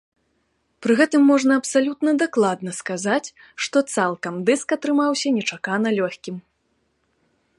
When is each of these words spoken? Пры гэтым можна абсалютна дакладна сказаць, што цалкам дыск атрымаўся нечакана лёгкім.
Пры 0.85 0.93
гэтым 0.99 1.21
можна 1.31 1.57
абсалютна 1.61 2.11
дакладна 2.23 2.71
сказаць, 2.81 3.33
што 3.65 3.77
цалкам 3.95 4.35
дыск 4.47 4.67
атрымаўся 4.79 5.27
нечакана 5.39 5.89
лёгкім. 6.01 6.35